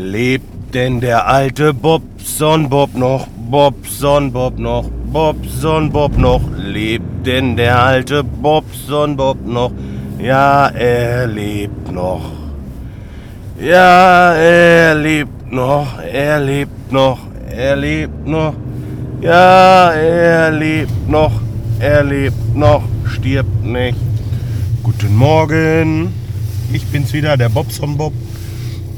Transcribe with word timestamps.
Lebt 0.00 0.74
denn 0.74 1.00
der 1.00 1.26
alte 1.26 1.74
Bobson 1.74 2.68
Bob 2.68 2.94
noch? 2.94 3.26
Bobson 3.50 4.32
Bob 4.32 4.56
noch? 4.56 4.88
Bobson 5.12 5.90
Bob 5.90 6.16
noch? 6.16 6.40
Lebt 6.56 7.26
denn 7.26 7.56
der 7.56 7.82
alte 7.82 8.22
Bobson 8.22 9.16
Bob 9.16 9.44
noch? 9.44 9.72
Ja, 10.20 10.68
er 10.68 11.26
lebt 11.26 11.90
noch. 11.90 12.30
Ja, 13.60 14.34
er 14.34 14.94
lebt 14.94 15.50
noch, 15.50 15.98
er 16.00 16.38
lebt 16.42 16.92
noch, 16.92 17.18
er 17.50 17.74
lebt 17.74 18.24
noch. 18.24 18.54
Ja, 19.20 19.90
er 19.90 20.52
lebt 20.52 21.08
noch, 21.08 21.32
er 21.80 22.04
lebt 22.04 22.54
noch, 22.54 22.84
stirbt 23.04 23.64
nicht. 23.64 23.98
Guten 24.84 25.16
Morgen, 25.16 26.12
ich 26.72 26.86
bin's 26.86 27.12
wieder, 27.12 27.36
der 27.36 27.48
Bobson 27.48 27.96
Bob. 27.96 28.12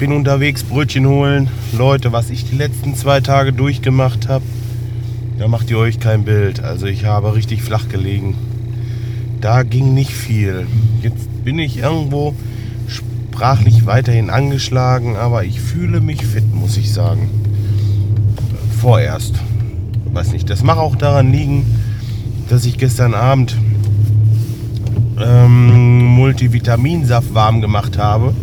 Bin 0.01 0.13
unterwegs 0.13 0.63
Brötchen 0.63 1.05
holen. 1.05 1.47
Leute, 1.77 2.11
was 2.11 2.31
ich 2.31 2.49
die 2.49 2.55
letzten 2.55 2.95
zwei 2.95 3.21
Tage 3.21 3.53
durchgemacht 3.53 4.27
habe, 4.27 4.43
da 5.37 5.47
macht 5.47 5.69
ihr 5.69 5.77
euch 5.77 5.99
kein 5.99 6.23
Bild. 6.23 6.59
Also 6.63 6.87
ich 6.87 7.05
habe 7.05 7.35
richtig 7.35 7.61
flach 7.61 7.87
gelegen. 7.87 8.35
Da 9.41 9.61
ging 9.61 9.93
nicht 9.93 10.09
viel. 10.09 10.65
Jetzt 11.03 11.43
bin 11.43 11.59
ich 11.59 11.77
irgendwo 11.77 12.33
sprachlich 12.87 13.85
weiterhin 13.85 14.31
angeschlagen, 14.31 15.17
aber 15.17 15.43
ich 15.43 15.61
fühle 15.61 16.01
mich 16.01 16.25
fit, 16.25 16.51
muss 16.51 16.77
ich 16.77 16.91
sagen. 16.91 17.29
Vorerst. 18.79 19.35
Weiß 20.13 20.31
nicht, 20.31 20.49
das 20.49 20.63
mag 20.63 20.79
auch 20.79 20.95
daran 20.95 21.31
liegen, 21.31 21.63
dass 22.49 22.65
ich 22.65 22.79
gestern 22.79 23.13
Abend 23.13 23.55
ähm, 25.23 26.05
Multivitaminsaft 26.05 27.35
warm 27.35 27.61
gemacht 27.61 27.99
habe 27.99 28.33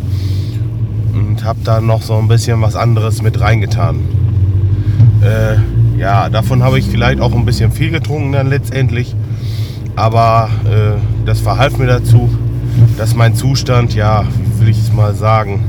und 1.13 1.45
habe 1.45 1.61
da 1.65 1.81
noch 1.81 2.03
so 2.03 2.17
ein 2.17 2.29
bisschen 2.29 2.61
was 2.61 2.77
anderes 2.77 3.23
mit 3.23 3.41
reingetan. 3.41 4.01
Äh, 5.23 5.99
ja, 5.99 6.29
davon 6.29 6.63
habe 6.63 6.79
ich 6.79 6.87
vielleicht 6.87 7.21
auch 7.21 7.35
ein 7.35 7.45
bisschen 7.45 7.73
viel 7.73 7.91
getrunken 7.91 8.33
dann 8.33 8.49
letztendlich, 8.49 9.15
aber 9.97 10.49
äh, 10.65 10.99
das 11.27 11.41
verhalf 11.41 11.77
mir 11.79 11.87
dazu, 11.87 12.31
dass 12.97 13.15
mein 13.15 13.35
Zustand, 13.35 13.95
ja, 13.95 14.25
wie 14.25 14.61
will 14.61 14.69
ich 14.69 14.79
es 14.79 14.93
mal 14.93 15.15
sagen, 15.15 15.65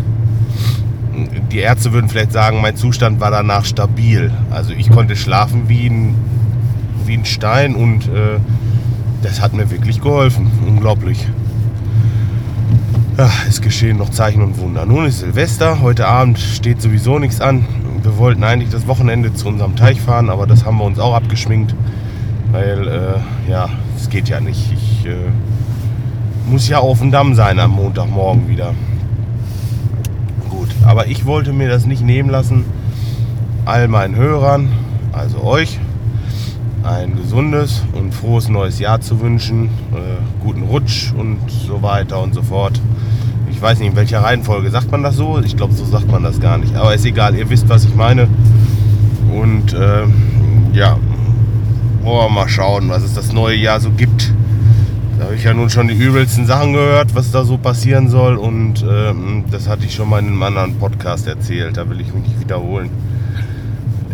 die 1.52 1.60
Ärzte 1.60 1.92
würden 1.94 2.10
vielleicht 2.10 2.32
sagen, 2.32 2.62
mein 2.62 2.76
Zustand 2.76 3.20
war 3.20 3.32
danach 3.32 3.66
stabil. 3.66 4.32
Also 4.52 4.74
ich 4.74 4.90
konnte 4.90 5.16
schlafen 5.16 5.64
wie 5.68 5.88
ein, 5.88 6.16
wie 7.06 7.16
ein 7.16 7.26
Stein 7.26 7.76
und 7.76 8.08
äh, 8.08 8.40
das 9.22 9.42
hat 9.42 9.54
mir 9.54 9.70
wirklich 9.72 10.02
geholfen. 10.02 10.52
Unglaublich. 10.68 11.28
Ja, 13.20 13.30
es 13.50 13.60
geschehen 13.60 13.98
noch 13.98 14.12
Zeichen 14.12 14.42
und 14.42 14.58
Wunder. 14.60 14.86
Nun 14.86 15.06
ist 15.06 15.20
Silvester. 15.20 15.82
Heute 15.82 16.08
Abend 16.08 16.40
steht 16.40 16.82
sowieso 16.82 17.20
nichts 17.20 17.42
an. 17.42 17.66
Wir 18.02 18.18
wollten 18.18 18.46
eigentlich 18.46 18.70
das 18.70 18.88
Wochenende 18.88 19.34
zu 19.34 19.50
unserem 19.50 19.76
Teich 19.76 20.00
fahren, 20.00 20.30
aber 20.30 20.48
das 20.48 20.64
haben 20.64 20.78
wir 20.78 20.86
uns 20.86 21.00
auch 21.00 21.14
abgeschminkt. 21.14 21.76
Weil, 22.54 22.88
äh, 22.88 23.52
ja, 23.52 23.68
es 23.98 24.10
geht 24.10 24.30
ja 24.30 24.40
nicht. 24.40 24.72
Ich 24.72 25.06
äh, 25.06 25.16
muss 26.50 26.70
ja 26.70 26.80
auf 26.80 27.00
dem 27.00 27.12
Damm 27.12 27.36
sein 27.36 27.60
am 27.60 27.72
Montagmorgen 27.72 28.48
wieder. 28.48 28.74
Gut, 30.50 30.70
aber 30.86 31.08
ich 31.08 31.26
wollte 31.26 31.52
mir 31.52 31.68
das 31.68 31.86
nicht 31.86 32.02
nehmen 32.02 32.30
lassen, 32.30 32.64
all 33.66 33.90
meinen 33.90 34.16
Hörern, 34.16 34.72
also 35.12 35.44
euch, 35.44 35.78
ein 36.84 37.18
gesundes 37.18 37.84
und 37.92 38.14
frohes 38.14 38.48
neues 38.48 38.80
Jahr 38.80 39.02
zu 39.02 39.20
wünschen, 39.20 39.66
äh, 39.92 40.22
guten 40.42 40.64
Rutsch 40.64 41.12
und 41.12 41.40
so 41.52 41.82
weiter 41.82 42.22
und 42.22 42.34
so 42.34 42.42
fort. 42.42 42.80
Ich 43.60 43.64
weiß 43.64 43.80
nicht, 43.80 43.90
in 43.90 43.96
welcher 43.98 44.24
Reihenfolge 44.24 44.70
sagt 44.70 44.90
man 44.90 45.04
das 45.04 45.18
so? 45.18 45.38
Ich 45.44 45.58
glaube, 45.58 45.74
so 45.74 45.84
sagt 45.84 46.10
man 46.10 46.24
das 46.24 46.40
gar 46.40 46.58
nicht. 46.58 46.78
Aber 46.78 46.96
ist 46.96 47.04
egal, 47.04 47.36
ihr 47.36 47.50
wisst, 47.50 47.68
was 47.68 47.84
ich 47.84 47.94
meine. 47.94 48.30
Und 49.34 49.74
äh, 49.74 50.06
ja, 50.72 50.98
wir 52.02 52.30
mal 52.30 52.48
schauen, 52.48 52.88
was 52.88 53.04
es 53.04 53.16
das 53.16 53.34
neue 53.34 53.58
Jahr 53.58 53.82
so 53.82 53.92
gibt. 53.92 54.32
Da 55.18 55.26
habe 55.26 55.36
ich 55.36 55.44
ja 55.44 55.54
nun 55.54 55.70
schon 55.70 55.90
die 55.90 55.94
übelsten 55.94 56.46
Sachen 56.46 56.72
gehört, 56.72 57.14
was 57.16 57.32
da 57.32 57.44
so 57.44 57.58
passieren 57.58 58.08
soll. 58.08 58.38
Und 58.38 58.86
ähm, 58.90 59.44
das 59.52 59.68
hatte 59.68 59.84
ich 59.84 59.94
schon 59.94 60.08
mal 60.08 60.20
in 60.20 60.28
einem 60.28 60.42
anderen 60.42 60.76
Podcast 60.76 61.28
erzählt. 61.28 61.76
Da 61.76 61.90
will 61.90 62.00
ich 62.00 62.14
mich 62.14 62.28
nicht 62.28 62.40
wiederholen. 62.40 62.90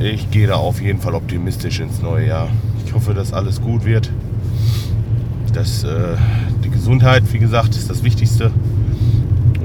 Ich 0.02 0.31
gehe 0.31 0.47
da 0.47 0.56
auf 0.56 0.81
jeden 0.81 1.02
Fall 1.02 1.14
optimistisch 1.14 1.81
ins 1.81 2.02
neue 2.02 2.30
Jahr. 2.30 2.50
Ich 2.84 2.96
hoffe, 2.96 3.14
dass 3.14 3.31
alles 3.31 3.62
gut 3.62 3.86
wird. 3.86 4.12
Dass 5.53 5.84
äh, 5.84 6.16
die 6.64 6.72
Gesundheit, 6.72 7.31
wie 7.31 7.38
gesagt, 7.38 7.75
ist 7.75 7.91
das 7.91 8.03
Wichtigste. 8.03 8.52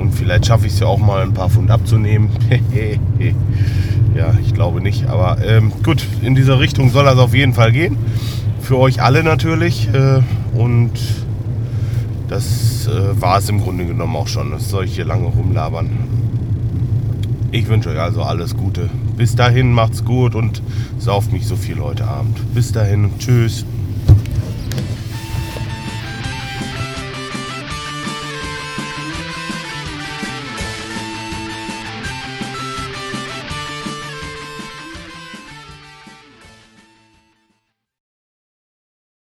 Und 0.01 0.15
vielleicht 0.15 0.47
schaffe 0.47 0.67
ich 0.67 0.73
es 0.73 0.81
ja 0.81 0.87
auch 0.87 0.99
mal 0.99 1.23
ein 1.23 1.35
paar 1.35 1.51
Pfund 1.51 1.71
abzunehmen. 1.71 2.31
ja, 4.17 4.35
ich 4.41 4.55
glaube 4.55 4.81
nicht. 4.81 5.07
Aber 5.07 5.39
ähm, 5.45 5.73
gut, 5.83 6.07
in 6.23 6.35
dieser 6.35 6.59
Richtung 6.59 6.91
soll 6.91 7.05
das 7.05 7.19
auf 7.19 7.35
jeden 7.35 7.53
Fall 7.53 7.73
gehen. 7.73 7.97
Für 8.61 8.79
euch 8.79 9.03
alle 9.03 9.23
natürlich. 9.23 9.89
Äh, 9.93 10.21
und 10.57 10.93
das 12.29 12.87
äh, 12.87 13.21
war 13.21 13.39
es 13.39 13.49
im 13.49 13.61
Grunde 13.61 13.85
genommen 13.85 14.17
auch 14.17 14.29
schon. 14.29 14.51
Das 14.53 14.71
soll 14.71 14.85
ich 14.85 14.95
hier 14.95 15.05
lange 15.05 15.27
rumlabern. 15.27 15.91
Ich 17.53 17.69
wünsche 17.69 17.91
euch 17.91 17.99
also 17.99 18.23
alles 18.23 18.57
Gute. 18.57 18.89
Bis 19.17 19.35
dahin 19.35 19.73
macht's 19.73 20.05
gut 20.05 20.35
und 20.35 20.63
sauft 20.99 21.33
nicht 21.33 21.47
so 21.47 21.57
viel 21.57 21.81
heute 21.81 22.07
Abend. 22.07 22.39
Bis 22.55 22.73
dahin, 22.73 23.11
tschüss. 23.19 23.67